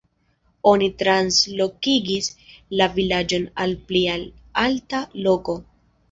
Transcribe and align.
Oni 0.69 0.85
translokigis 1.01 2.29
la 2.79 2.87
vilaĝon 2.95 3.45
al 3.65 3.75
pli 3.91 4.01
al 4.15 4.25
alta 4.63 5.03
loko. 5.27 5.55